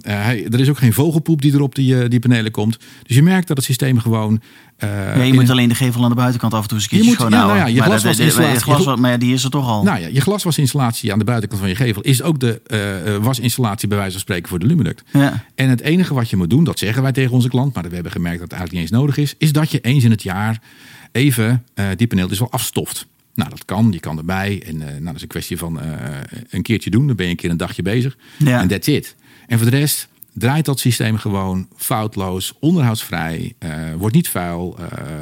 [0.00, 2.78] hij, er is ook geen vogelpoep die er op die, die panelen komt.
[3.02, 4.40] Dus je merkt dat het systeem gewoon...
[4.84, 6.98] Uh, ja, je moet alleen de gevel aan de buitenkant af en toe eens een
[6.98, 7.56] keertje schoonhouden.
[7.56, 8.74] Ja, nou ja, je glaswasinstallatie...
[8.74, 9.82] Glas, maar die is er toch al.
[9.82, 12.02] Nou ja, je glaswasinstallatie aan de buitenkant van je gevel...
[12.02, 15.02] is ook de uh, wasinstallatie bij wijze van spreken voor de Luminec.
[15.12, 15.44] Ja.
[15.54, 17.74] En het enige wat je moet doen, dat zeggen wij tegen onze klant...
[17.74, 19.34] maar we hebben gemerkt dat het eigenlijk niet eens nodig is...
[19.38, 20.60] is dat je eens in het jaar
[21.12, 23.06] even uh, die paneel dus wel afstoft.
[23.34, 23.92] Nou, dat kan.
[23.92, 24.62] Je kan erbij.
[24.66, 25.84] En uh, nou, dat is een kwestie van uh,
[26.50, 27.06] een keertje doen.
[27.06, 28.16] Dan ben je een keer een dagje bezig.
[28.38, 28.60] Ja.
[28.60, 29.16] En that's it.
[29.46, 34.78] En voor de rest draait dat systeem gewoon foutloos, onderhoudsvrij, uh, wordt niet vuil,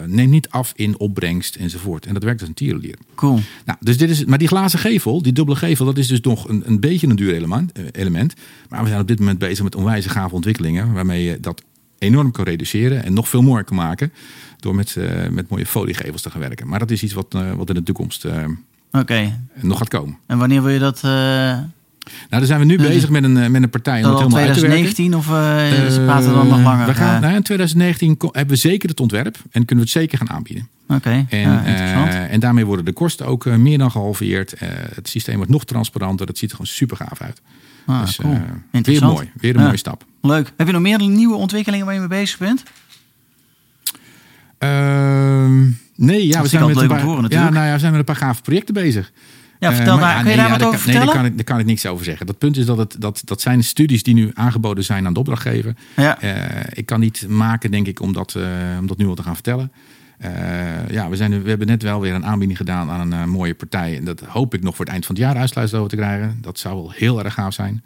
[0.06, 2.06] neemt niet af in opbrengst enzovoort.
[2.06, 2.96] En dat werkt als een tierenlier.
[3.14, 3.40] Cool.
[3.64, 6.48] Nou, dus dit is, maar die glazen gevel, die dubbele gevel, dat is dus nog
[6.48, 8.34] een, een beetje een duur element, element.
[8.68, 11.62] Maar we zijn op dit moment bezig met onwijze gave ontwikkelingen, waarmee je dat
[12.00, 14.12] enorm kan reduceren en nog veel mooier kan maken
[14.58, 16.68] door met, uh, met mooie foliegevels te gaan werken.
[16.68, 18.32] Maar dat is iets wat, uh, wat in de toekomst uh,
[18.92, 19.38] okay.
[19.54, 20.16] nog gaat komen.
[20.26, 21.02] En wanneer wil je dat...
[21.02, 25.16] Nou, dan zijn we nu bezig met een, met een partij om het helemaal 2019
[25.16, 25.32] of uh,
[26.04, 26.86] praten we dan nog langer?
[26.86, 30.18] We gaan, nou, in 2019 hebben we zeker het ontwerp en kunnen we het zeker
[30.18, 30.68] gaan aanbieden.
[30.88, 31.26] Oké, okay.
[31.28, 34.54] en, ja, en daarmee worden de kosten ook meer dan gehalveerd.
[34.94, 36.26] het systeem wordt nog transparanter.
[36.26, 37.40] Dat ziet er gewoon super gaaf uit.
[37.86, 38.38] Ah, dus cool.
[38.70, 40.04] weer mooi, weer een mooie stap.
[40.20, 40.52] Leuk.
[40.56, 42.62] Heb je nog meer nieuwe ontwikkelingen waar je mee bezig bent?
[44.58, 44.70] Uh,
[45.96, 48.06] nee, ja, we zijn, met een paar, horen, ja, nou ja, we zijn met een
[48.06, 49.12] paar gave projecten bezig.
[49.60, 51.06] Ja, vertel uh, daar, kun je nee, daar wat over kan, vertellen?
[51.06, 52.26] Nee, daar kan, ik, daar kan ik niks over zeggen.
[52.26, 55.18] Dat punt is dat het, dat, dat zijn studies die nu aangeboden zijn aan de
[55.18, 55.74] opdrachtgever.
[55.96, 56.22] Ja.
[56.22, 56.30] Uh,
[56.70, 58.44] ik kan niet maken, denk ik, om dat, uh,
[58.78, 59.72] om dat nu al te gaan vertellen.
[60.90, 63.96] ja, we, zijn, we hebben net wel weer een aanbieding gedaan aan een mooie partij.
[63.96, 66.38] En dat hoop ik nog voor het eind van het jaar uitsluitend over te krijgen.
[66.40, 67.84] Dat zou wel heel erg gaaf zijn.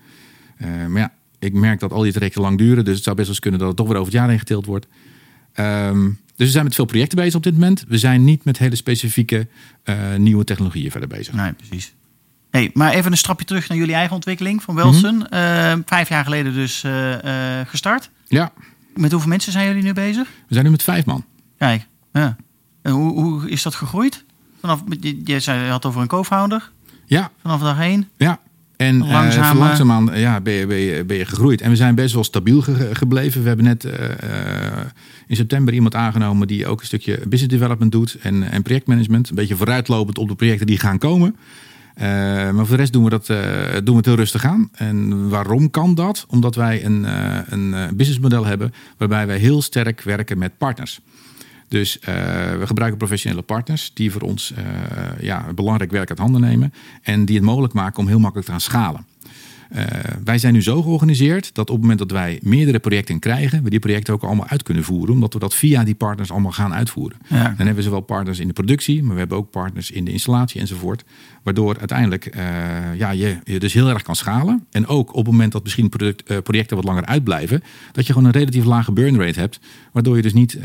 [0.88, 2.84] maar ja, ik merk dat al die trajecten lang duren.
[2.84, 4.38] Dus het zou best wel eens kunnen dat het toch weer over het jaar heen
[4.38, 4.86] geteeld wordt.
[5.54, 7.84] Um, dus we zijn met veel projecten bezig op dit moment.
[7.88, 9.48] We zijn niet met hele specifieke
[9.84, 11.34] uh, nieuwe technologieën verder bezig.
[11.34, 11.94] Nee, precies.
[12.50, 15.14] Hey, maar even een stapje terug naar jullie eigen ontwikkeling van Welsen.
[15.14, 15.78] Mm -hmm.
[15.78, 17.14] uh, vijf jaar geleden dus uh,
[17.66, 18.10] gestart.
[18.26, 18.52] Ja.
[18.94, 20.28] Met hoeveel mensen zijn jullie nu bezig?
[20.48, 21.24] We zijn nu met vijf man.
[21.58, 22.36] Kijk, ja.
[22.82, 24.24] En hoe, hoe is dat gegroeid?
[24.60, 26.70] Vanaf, je, je, had over een co-founder.
[27.06, 27.30] Ja.
[27.42, 28.08] Vanaf dag één.
[28.16, 28.40] Ja.
[28.84, 31.60] En Langzaam, uh, langzaamaan ja, ben, je, ben, je, ben je gegroeid.
[31.60, 33.42] En we zijn best wel stabiel ge gebleven.
[33.42, 33.92] We hebben net uh,
[35.26, 39.28] in september iemand aangenomen die ook een stukje business development doet en, en projectmanagement.
[39.28, 41.36] Een beetje vooruitlopend op de projecten die gaan komen.
[41.96, 43.38] Uh, maar voor de rest doen we, dat, uh,
[43.72, 44.68] doen we het heel rustig aan.
[44.72, 46.24] En waarom kan dat?
[46.28, 51.00] Omdat wij een, uh, een businessmodel hebben waarbij wij heel sterk werken met partners.
[51.74, 51.98] Dus
[52.58, 54.52] we gebruiken professionele partners die voor ons
[55.20, 56.72] ja, belangrijk werk uit handen nemen.
[57.02, 59.06] En die het mogelijk maken om heel makkelijk te gaan schalen.
[59.72, 59.84] Uh,
[60.24, 63.70] wij zijn nu zo georganiseerd dat op het moment dat wij meerdere projecten krijgen, we
[63.70, 66.74] die projecten ook allemaal uit kunnen voeren, omdat we dat via die partners allemaal gaan
[66.74, 67.18] uitvoeren.
[67.28, 67.42] Ja.
[67.42, 70.12] Dan hebben we zowel partners in de productie, maar we hebben ook partners in de
[70.12, 71.04] installatie enzovoort.
[71.42, 72.42] Waardoor uiteindelijk uh,
[72.96, 74.66] ja, je, je dus heel erg kan schalen.
[74.70, 78.12] En ook op het moment dat misschien product, uh, projecten wat langer uitblijven, dat je
[78.12, 79.60] gewoon een relatief lage burn rate hebt.
[79.92, 80.58] Waardoor je dus niet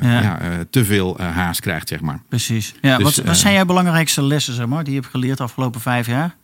[0.00, 0.20] ja.
[0.22, 2.22] Ja, te veel haast krijgt, zeg maar.
[2.28, 2.74] Precies.
[2.80, 5.42] Ja, dus, wat, wat zijn jouw belangrijkste lessen, zeg maar, die je hebt geleerd de
[5.42, 6.36] afgelopen vijf jaar?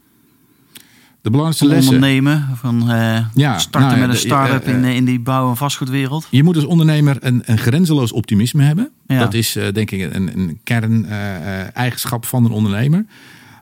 [1.20, 1.94] De belangrijkste lessen.
[1.94, 5.20] Ondernemen, van uh, ja, starten nou ja, met een start-up uh, uh, in, in die
[5.20, 6.26] bouw- en vastgoedwereld.
[6.30, 8.90] Je moet als ondernemer een, een grenzeloos optimisme hebben.
[9.06, 9.18] Ja.
[9.18, 13.06] Dat is denk ik een, een kern-eigenschap van een ondernemer.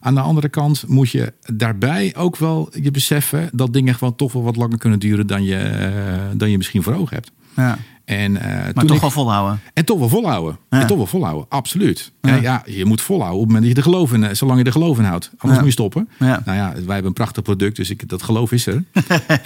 [0.00, 4.32] Aan de andere kant moet je daarbij ook wel je beseffen dat dingen gewoon toch
[4.32, 5.90] wel wat langer kunnen duren dan je,
[6.36, 7.30] dan je misschien voor ogen hebt.
[7.56, 7.78] Ja.
[8.06, 8.42] En, uh,
[8.74, 9.60] maar toch ik, wel volhouden.
[9.72, 10.58] En toch wel volhouden.
[10.70, 10.80] Ja.
[10.80, 12.12] En toch wel volhouden, absoluut.
[12.20, 12.30] Ja.
[12.30, 14.64] En ja, je moet volhouden op het moment dat je er geloof in, zolang je
[14.64, 15.30] er geloof in houdt.
[15.30, 15.56] Anders ja.
[15.56, 16.08] moet je stoppen.
[16.18, 18.84] Nou ja, wij hebben een prachtig product, dus ik, dat geloof is er.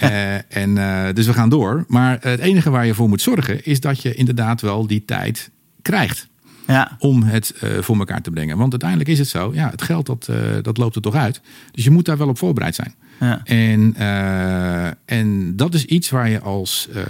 [0.01, 1.85] uh, en, uh, dus we gaan door.
[1.87, 5.49] Maar het enige waar je voor moet zorgen, is dat je inderdaad wel die tijd
[5.81, 6.27] krijgt.
[6.67, 6.95] Ja.
[6.99, 8.57] Om het voor elkaar te brengen.
[8.57, 10.29] Want uiteindelijk is het zo, ja, het geld dat,
[10.61, 11.41] dat loopt er toch uit.
[11.71, 12.93] Dus je moet daar wel op voorbereid zijn.
[13.21, 13.41] Ja.
[13.43, 17.03] En, uh, en dat is iets waar je als, uh,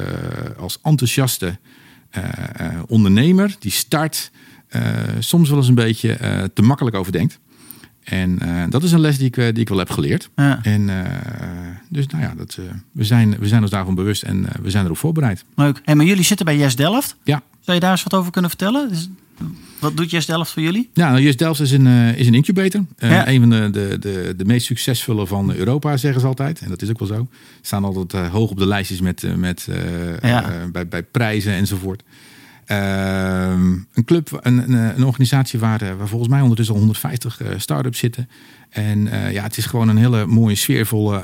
[0.58, 1.58] als enthousiaste
[2.18, 2.24] uh,
[2.88, 4.32] ondernemer die start
[5.20, 6.18] soms wel eens een beetje
[6.54, 7.40] te makkelijk over denkt.
[8.04, 10.30] En dat is een les die ik, die ik wel heb geleerd.
[10.36, 10.60] Ja.
[10.62, 10.90] En,
[11.90, 12.60] dus nou ja, dat,
[12.92, 15.46] we, zijn, we zijn ons daarvan bewust en we zijn erop voorbereid.
[15.56, 15.82] Leuk.
[15.84, 17.16] Hey, maar jullie zitten bij Yes Delft.
[17.24, 17.42] Ja.
[17.60, 18.90] Zou je daar eens wat over kunnen vertellen?
[19.82, 20.90] Wat doet Yes Delft voor jullie?
[20.94, 22.86] Ja, nou, Yes Delft is een, uh, is een incubator.
[23.00, 23.28] Uh, ja.
[23.28, 26.60] Een van de, de, de, de meest succesvolle van Europa, zeggen ze altijd.
[26.60, 27.28] En dat is ook wel zo.
[27.62, 29.68] Staan altijd uh, hoog op de lijstjes met, met,
[30.22, 30.68] ja.
[30.72, 32.04] bij, bij prijzen enzovoort.
[32.72, 37.42] Ehm, een club, een, een, een organisatie waar, eh, waar volgens mij ondertussen al 150
[37.42, 38.30] eh, start-ups zitten.
[38.70, 41.24] En eh, ja, het is gewoon een hele mooie, sfeervolle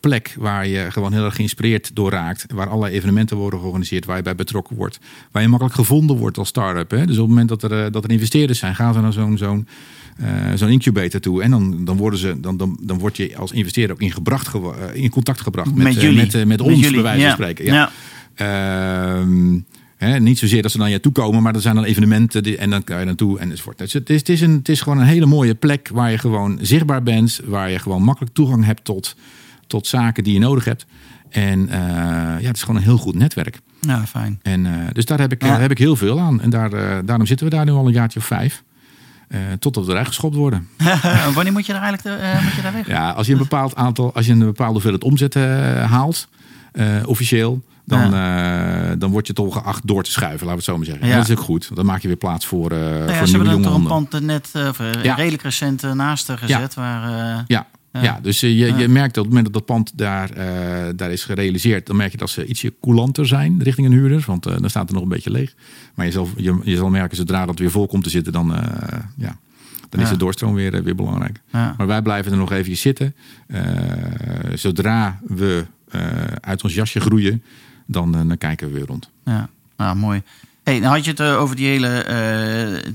[0.00, 2.46] plek waar je gewoon heel erg geïnspireerd door raakt.
[2.54, 4.98] Waar allerlei evenementen worden georganiseerd, waar je bij betrokken wordt.
[5.30, 6.90] Waar je makkelijk gevonden wordt als start-up.
[6.90, 7.06] Hè?
[7.06, 9.66] Dus op het moment dat er, dat er investeerders zijn, gaan ze naar zo'n zo'n
[10.54, 11.42] zo'n incubator toe.
[11.42, 14.54] En dan, dan, worden ze, dan, dan, dan word je als investeerder ook in, gebracht,
[14.92, 16.16] in contact gebracht met, Met jullie.
[16.16, 17.34] met, met Met ons, jullie, bij wijze van ja.
[17.34, 17.64] spreken.
[17.64, 17.90] Ja.
[18.36, 19.20] Ja.
[20.18, 22.70] Niet zozeer dat ze naar je toe komen, maar er zijn dan evenementen die, en
[22.70, 23.78] dan kan je naartoe enzovoort.
[23.78, 26.18] Dus het, is, het, is een, het is gewoon een hele mooie plek waar je
[26.18, 29.16] gewoon zichtbaar bent, waar je gewoon makkelijk toegang hebt tot,
[29.66, 30.86] tot zaken die je nodig hebt.
[31.30, 31.78] En eh,
[32.40, 33.60] ja, het is gewoon een heel goed netwerk.
[33.80, 34.38] Ja, fijn.
[34.42, 35.48] En, eh, dus daar heb, ik, Ja.
[35.48, 36.40] daar heb ik heel veel aan.
[36.40, 38.62] En daar, eh, daarom zitten we daar nu al een jaartje of vijf.
[39.28, 40.68] eh, totdat we eruit geschopt worden.
[41.34, 42.86] Wanneer moet je daar eigenlijk eh, moet je daar weg?
[42.86, 45.42] Ja, als je een bepaald aantal, als je een bepaalde hoeveelheid omzet eh,
[45.90, 46.28] haalt,
[46.72, 50.64] eh, officieel, dan, eh, dan word je toch geacht door te schuiven, laten we het
[50.64, 51.04] zo maar zeggen.
[51.06, 51.12] Ja.
[51.12, 53.64] En dat is ook goed, dan maak je weer plaats voor, ja, voor ze hebben
[53.64, 54.68] er een pand net eh,
[55.02, 55.14] Ja.
[55.14, 56.74] redelijk recent naast gezet.
[56.74, 57.10] Waar,
[57.46, 58.02] Ja, Ja.
[58.02, 58.18] ja.
[58.22, 60.30] dus je, je merkt dat op het moment dat dat pand daar,
[60.96, 64.24] daar is gerealiseerd, dan merk je dat ze ietsje coulanter zijn richting een huurder.
[64.26, 65.54] Want dan staat er nog een beetje leeg.
[65.94, 68.46] Maar je zal, je, je zal merken, zodra dat weer vol komt te zitten, dan,
[69.16, 69.36] ja,
[69.88, 70.12] dan is Ja.
[70.12, 71.40] de doorstroom weer, weer belangrijk.
[71.52, 71.74] ja.
[71.76, 73.14] Maar wij blijven er nog even zitten.
[74.54, 75.66] Zodra we
[76.40, 77.42] uit ons jasje groeien,
[77.90, 79.10] dan, eh, dan kijken we weer rond.
[79.24, 80.22] Ja, nou, mooi.
[80.62, 82.04] Hey, nou had je het eh, over die hele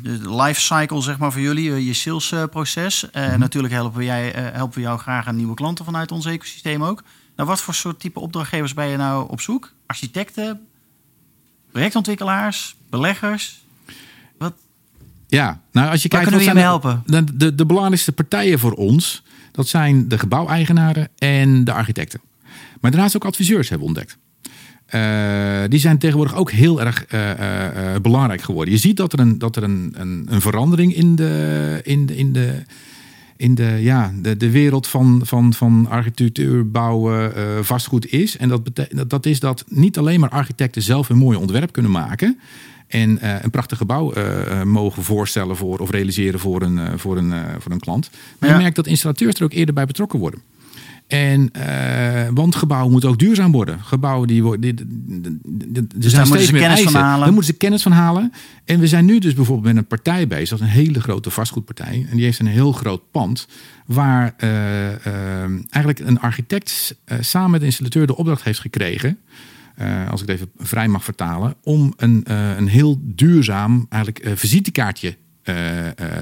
[0.02, 3.10] de life cycle, zeg maar, voor jullie, je salesproces.
[3.12, 3.40] Eh Mhm.
[3.40, 7.04] Natuurlijk helpen, jij, helpen we jou graag aan nieuwe klanten vanuit ons ecosysteem ook.
[7.36, 9.74] Nou, wat voor soort type opdrachtgevers ben je nou op zoek?
[9.86, 10.60] Architecten,
[11.72, 13.64] projectontwikkelaars, beleggers?
[14.38, 14.54] Wat,
[15.28, 17.04] Ja, nou als je waar kijkt, kunnen we je helpen?
[17.06, 22.22] de, de, de belangrijkste partijen voor ons, dat zijn de gebouweigenaren en de architecten.
[22.82, 24.18] Maar daarnaast ook adviseurs hebben we ontdekt.
[24.86, 28.74] Eh, die zijn tegenwoordig ook heel erg eh, eh, belangrijk geworden.
[28.74, 32.16] Je ziet dat er een, dat er een, een, een verandering in de, in de,
[32.16, 32.62] in de,
[33.38, 37.34] in de, ja, de, de wereld van, van, van architectuur, bouwen,
[37.66, 38.38] vastgoed is.
[38.38, 41.72] En dat, betekent dat, dat is dat niet alleen maar architecten zelf een mooi ontwerp
[41.72, 42.40] kunnen maken.
[42.88, 44.14] En een prachtig gebouw
[44.64, 48.10] mogen voorstellen voor of realiseren voor een, voor een, voor een klant.
[48.40, 48.56] Maar Ja.
[48.56, 50.40] je merkt dat installateurs er ook eerder bij betrokken worden.
[51.08, 53.80] En, eh, want gebouwen moeten ook duurzaam worden.
[53.80, 54.70] Gebouwen die worden.
[54.70, 54.84] er
[55.74, 57.20] daar zijn moeten ze meer kennis van halen.
[57.20, 58.32] Daar moeten ze kennis van halen.
[58.66, 60.50] En we zijn nu dus bijvoorbeeld met een partij bezig.
[60.50, 62.06] Dat is een hele grote vastgoedpartij.
[62.10, 63.48] En die heeft een heel groot pand.
[63.86, 69.18] Waar eh, eh, eigenlijk een architect samen met de installateur de opdracht heeft gekregen.
[70.10, 71.56] als ik het even vrij mag vertalen.
[71.64, 72.24] Om een,
[72.58, 75.16] een heel duurzaam eigenlijk, eh, visitekaartje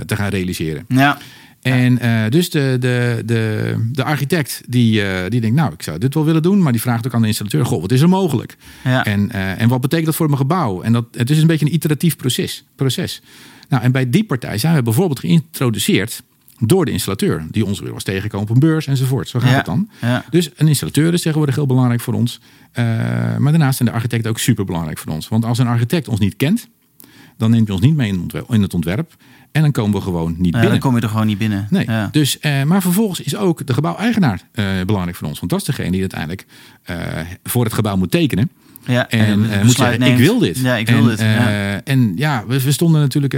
[0.05, 0.85] te gaan realiseren.
[0.87, 1.17] Ja,
[1.63, 5.97] En eh, dus de, de, de, de architect die, eh, die denkt, nou, ik zou
[5.97, 6.61] dit wel willen doen.
[6.61, 8.55] Maar die vraagt ook aan de installateur, goh, wat is er mogelijk?
[8.83, 9.05] ja.
[9.05, 10.81] En, eh, en wat betekent dat voor mijn gebouw?
[10.81, 12.65] En dat, het is een beetje een iteratief proces.
[12.75, 13.21] proces.
[13.69, 16.21] Nou, en bij die partij zijn we bijvoorbeeld geïntroduceerd
[16.59, 17.45] door de installateur.
[17.51, 19.29] Die ons weer was tegengekomen op een beurs enzovoort.
[19.29, 19.55] Zo gaat Ja.
[19.55, 19.89] het dan.
[20.01, 20.25] ja.
[20.29, 22.39] Dus een installateur is tegenwoordig heel belangrijk voor ons.
[23.39, 25.27] Maar daarnaast zijn de architecten ook super belangrijk voor ons.
[25.27, 26.67] Want als een architect ons niet kent,
[27.37, 28.51] dan neemt hij ons niet mee in het ontwerp.
[28.51, 29.15] In het ontwerp
[29.51, 30.69] en dan komen we gewoon niet Ja, binnen.
[30.69, 31.67] dan kom je er gewoon niet binnen.
[31.69, 32.09] Nee, Ja.
[32.11, 35.39] dus, eh, maar vervolgens is ook de gebouweigenaar eh, belangrijk voor ons.
[35.39, 36.45] Want dat is degene die uiteindelijk
[36.83, 36.97] eh,
[37.43, 38.49] voor het gebouw moet tekenen.
[38.85, 40.19] Ja, En, moet zeggen, neemt.
[40.19, 40.57] ik wil dit.
[40.59, 41.19] Ja, ik wil en, dit.
[41.19, 41.81] ja.
[41.83, 43.37] En ja, we, we stonden natuurlijk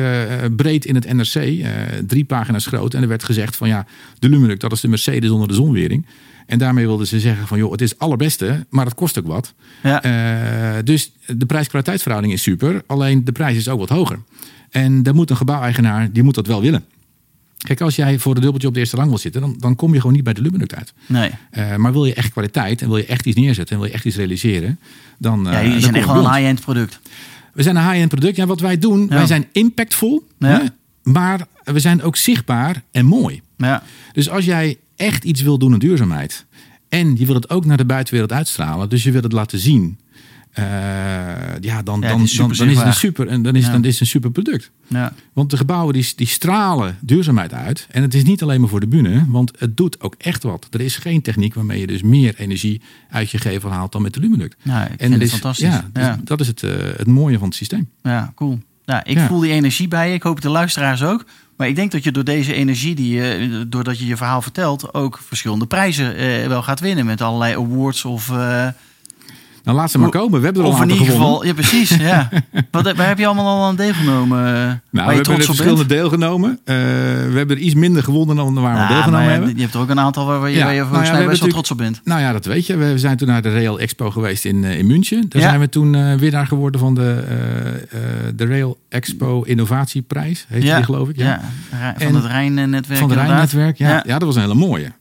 [0.56, 1.66] breed in het NRC.
[2.08, 2.94] drie pagina's groot.
[2.94, 3.86] En er werd gezegd van ja,
[4.20, 6.06] de Luminuk, dat is de Mercedes onder de zonwering.
[6.46, 9.28] En daarmee wilden ze zeggen van joh, het is het allerbeste, maar het kost ook
[9.28, 9.54] wat.
[9.84, 10.04] Ja.
[10.04, 12.84] Eh, dus de prijs-kwaliteitsverhouding is super.
[12.88, 14.20] Alleen de prijs is ook wat hoger.
[14.70, 16.86] En daar moet een gebouweigenaar, die moet dat wel willen.
[17.58, 19.94] Kijk, als jij voor een dubbeltje op de eerste rang wil zitten, dan, dan kom
[19.94, 20.94] je gewoon niet bij de Luminuk uit.
[21.08, 21.32] Nee.
[21.52, 23.96] Eh, maar wil je echt kwaliteit en wil je echt iets neerzetten en wil je
[23.96, 24.80] echt iets realiseren,
[25.18, 25.48] dan.
[25.48, 27.00] eh, Ja, jullie dan zijn echt wel een high-end product.
[27.54, 28.36] We zijn een high-end product.
[28.36, 29.08] Ja, wat wij doen, Ja.
[29.16, 30.48] wij zijn impactvol, Ja.
[30.48, 30.64] hè,
[31.12, 33.42] maar we zijn ook zichtbaar en mooi.
[33.58, 33.84] Ja.
[34.14, 36.46] Dus als jij echt iets wil doen aan duurzaamheid
[36.90, 40.00] en je wil het ook naar de buitenwereld uitstralen, dus je wil het laten zien,
[40.52, 40.64] eh,
[41.60, 43.72] ja, dan, Ja, dan, het is dan, is het een super, en dan is, Ja.
[43.72, 44.72] dan is het een super product.
[44.88, 45.14] Ja.
[45.34, 47.88] Want de gebouwen die, die stralen duurzaamheid uit.
[47.92, 50.68] En het is niet alleen maar voor de bühne, want het doet ook echt wat.
[50.72, 54.14] Er is geen techniek waarmee je dus meer energie uit je gevel haalt dan met
[54.14, 54.50] de.
[54.62, 55.68] Ja, ik en vind is, fantastisch.
[55.68, 57.90] Ja, dus dat is het, eh, het mooie van het systeem.
[58.04, 58.60] Ja, cool.
[58.86, 60.14] Ja, ik voel die energie bij je.
[60.14, 61.26] Ik hoop de luisteraars ook.
[61.56, 64.94] Maar ik denk dat je door deze energie, die je, doordat je je verhaal vertelt,
[64.94, 67.06] ook verschillende prijzen eh, wel gaat winnen.
[67.06, 68.30] Met allerlei awards of.
[68.30, 68.68] eh,
[69.66, 70.40] Nou, laat ze maar komen.
[70.40, 71.90] We hebben er al een in ieder geval, ja precies.
[71.96, 72.30] Ja.
[72.72, 74.38] Wat, waar heb je allemaal al aan deelgenomen?
[74.40, 74.54] eh,
[74.92, 76.60] Nou, we hebben er verschillende deelgenomen.
[76.64, 79.56] Eh, we hebben er iets minder gewonnen dan waar we Ja, deelgenomen maar ja, hebben.
[79.56, 81.40] Je hebt er ook een aantal waar je, Ja, waar je nou volgens ja, best
[81.42, 82.02] wel trots op bent.
[82.04, 82.76] Nou ja, dat weet je.
[82.78, 85.26] We zijn toen naar de Rail Expo geweest in, eh, in München.
[85.30, 85.48] Daar Ja.
[85.48, 87.24] zijn we toen eh, winnaar geworden van de,
[88.36, 90.46] de Rail Expo Innovatieprijs.
[90.50, 91.18] Heet die geloof ik.
[91.18, 91.42] Ja.
[91.72, 93.20] Ja, van het Rijnnetwerk Van het.
[93.20, 93.78] Rijnnetwerk.
[93.78, 93.90] Ja.
[93.90, 94.04] Ja.
[94.06, 94.14] Ja.
[94.18, 94.92] dat was een hele mooie.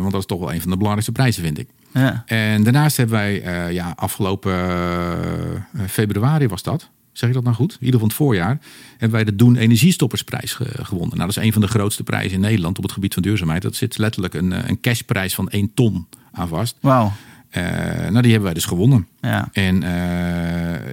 [0.00, 1.68] Want dat is toch wel een van de belangrijkste prijzen, vind ik.
[2.00, 2.22] Ja.
[2.26, 6.90] En daarnaast hebben wij eh, ja, afgelopen eh, februari was dat.
[7.12, 7.70] Zeg ik dat nou goed?
[7.72, 8.58] In ieder geval het voorjaar.
[8.90, 11.16] Hebben wij de Doen Energiestoppersprijs ge- gewonnen.
[11.16, 13.62] Nou, dat is een van de grootste prijzen in Nederland op het gebied van duurzaamheid.
[13.62, 16.76] Dat zit letterlijk een, eh, een cashprijs van 1 ton aan vast.
[16.80, 17.12] Wauw.
[17.52, 19.06] Nou, die hebben wij dus gewonnen.
[19.20, 19.48] Ja.
[19.52, 19.80] En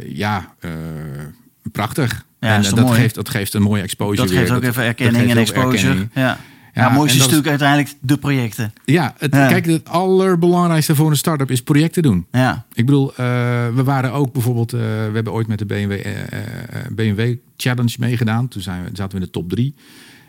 [0.07, 0.53] ja,
[1.71, 2.25] prachtig.
[2.39, 4.55] Ja, en dat, geeft, dat geeft een mooie exposure Dat geeft weer.
[4.57, 5.77] ook Dat- even erkenning en exposure.
[5.77, 6.09] erkenning.
[6.13, 6.37] Ja.
[6.73, 8.73] Ja, het mooiste is natuurlijk uiteindelijk de projecten.
[8.85, 9.47] Ja, het, Ja.
[9.47, 12.25] kijk, het allerbelangrijkste voor een start-up is projecten doen.
[12.31, 12.65] Ja.
[12.73, 13.15] Ik bedoel, eh,
[13.75, 16.11] we waren ook bijvoorbeeld, eh, we hebben ooit met de BMW, eh,
[16.91, 18.47] BMW Challenge meegedaan.
[18.47, 19.75] Toen zijn we, zaten we in de top drie.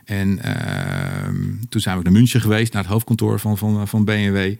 [0.04, 1.34] En ehm,
[1.68, 4.54] toen zijn we naar München geweest, naar het hoofdkantoor van, van, van BMW.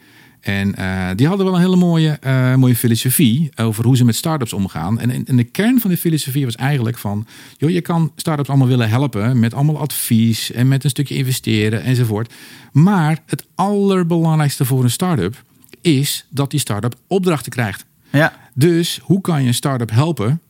[0.44, 4.16] En eh, die hadden wel een hele mooie, eh, mooie filosofie over hoe ze met
[4.16, 5.00] start-ups omgaan.
[5.00, 7.26] En, en, en de kern van de filosofie was eigenlijk van...
[7.56, 10.52] joh, je kan start-ups allemaal willen helpen met allemaal advies...
[10.52, 12.32] en met een stukje investeren enzovoort.
[12.72, 15.42] Maar het allerbelangrijkste voor een start-up...
[15.80, 17.84] is dat die start-up opdrachten krijgt.
[18.10, 18.36] Ja.
[18.54, 20.40] Dus hoe kan je een start-up helpen?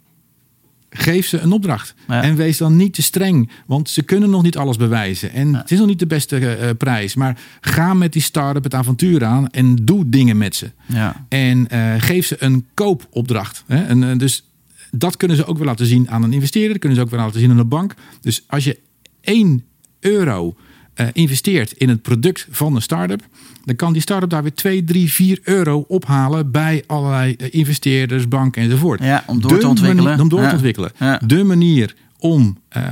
[0.96, 1.94] Geef ze een opdracht.
[2.08, 2.22] Ja.
[2.22, 3.50] En wees dan niet te streng.
[3.66, 5.32] Want ze kunnen nog niet alles bewijzen.
[5.32, 7.14] En het is nog niet de beste eh, prijs.
[7.14, 9.48] Maar ga met die start-up het avontuur aan.
[9.48, 10.70] En doe dingen met ze.
[10.86, 11.26] Ja.
[11.28, 13.64] En eh, geef ze een koopopdracht.
[13.66, 13.84] Hè?
[13.84, 14.44] En, eh, dus
[14.90, 16.70] dat kunnen ze ook wel laten zien aan een investeerder.
[16.70, 17.94] Dat kunnen ze ook wel laten zien aan een bank.
[18.20, 18.78] Dus als je
[19.20, 19.64] 1
[20.00, 20.56] euro
[20.94, 23.22] eh, investeert in het product van een start-up...
[23.64, 26.50] dan kan die start-up daar weer 2, 3, 4 euro ophalen...
[26.50, 29.02] bij allerlei eh, investeerders, banken enzovoort.
[29.02, 30.04] Ja, om door De te ontwikkelen.
[30.04, 30.48] manier- om door Ja.
[30.48, 30.92] te ontwikkelen.
[30.98, 31.20] Ja.
[31.26, 32.82] De manier om, eh,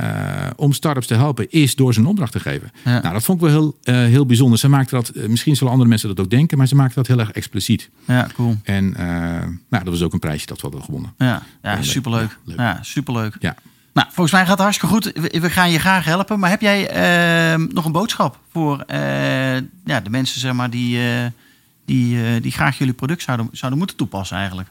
[0.55, 2.71] om start-ups te helpen is door ze een opdracht te geven.
[2.85, 3.01] Ja.
[3.01, 4.59] Nou, dat vond ik wel heel, heel bijzonder.
[4.59, 6.57] Ze maakten dat, misschien zullen andere mensen dat ook denken...
[6.57, 7.89] maar ze maakten dat heel erg expliciet.
[8.07, 8.55] Ja, cool.
[8.63, 8.89] En
[9.69, 11.13] nou, dat was ook een prijsje dat we hadden gewonnen.
[11.17, 11.83] Ja, ja leuk.
[11.83, 12.29] superleuk.
[12.29, 12.57] Ja, leuk.
[12.57, 13.35] Ja, superleuk.
[13.39, 13.55] Ja.
[13.93, 15.11] Nou, volgens mij gaat het hartstikke goed.
[15.41, 16.39] We, gaan je graag helpen.
[16.39, 20.99] Maar heb jij eh, nog een boodschap voor eh, ja, de mensen zeg maar, die,
[20.99, 21.25] eh,
[21.85, 24.69] die, eh, die graag jullie product zouden, zouden moeten toepassen eigenlijk?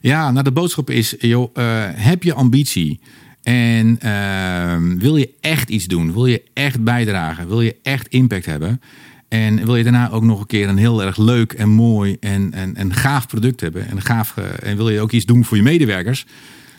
[0.00, 1.54] Ja, nou de boodschap is, joh,
[1.94, 3.00] heb je ambitie
[3.42, 6.12] en ehm, wil je echt iets doen?
[6.12, 7.48] Wil je echt bijdragen?
[7.48, 8.80] Wil je echt impact hebben?
[9.28, 12.52] En wil je daarna ook nog een keer een heel erg leuk en mooi en,
[12.52, 13.88] en, en gaaf product hebben?
[13.88, 16.26] En, gaaf, en wil je ook iets doen voor je medewerkers?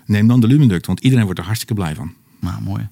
[0.05, 2.13] Neem dan de Lumenduct, want iedereen wordt er hartstikke blij van.
[2.39, 2.87] Nou, mooi.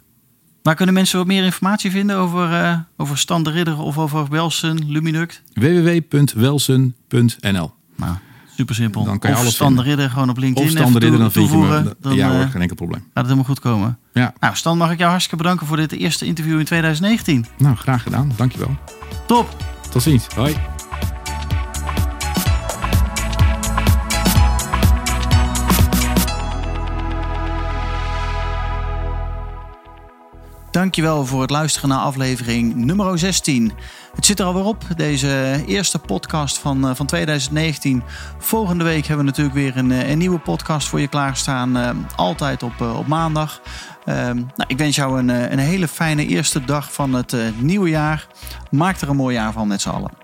[0.64, 4.28] Waar kunnen mensen wat meer informatie vinden over, eh over Stan de Ridder of over
[4.30, 5.42] Welsen, Luminuct?
[5.54, 8.16] www.welsen.nl Nou,
[8.58, 9.04] super simpel.
[9.04, 9.82] Dan kan je of alles Stan de.
[9.82, 11.96] Ridder gewoon op LinkedIn Of even Stan de Ridder, toe- dan vind je me.
[12.00, 13.00] Dan ja eh, hoor, geen enkel probleem.
[13.02, 13.98] gaat het helemaal goed komen.
[14.14, 17.46] Ja, Nou, Stan, mag ik jou hartstikke bedanken voor dit eerste interview in 2019.
[17.58, 18.32] nou graag gedaan.
[18.36, 18.78] Dankjewel.
[19.28, 19.56] Top!
[19.90, 20.28] Tot ziens.
[20.36, 20.73] Hoi.
[30.74, 33.72] Dankjewel voor het luisteren naar aflevering nummer 16.
[34.16, 38.04] Het zit er alweer op, deze eerste podcast van, eh, van 2019.
[38.38, 41.78] Volgende week hebben we natuurlijk weer een, eh, een nieuwe podcast voor je klaarstaan.
[41.78, 43.62] eh, altijd op, op maandag.
[44.06, 48.28] Ehm, nou, ik wens jou een, een hele fijne eerste dag van het nieuwe jaar.
[48.72, 50.23] Maak er een mooi jaar van met z'n allen.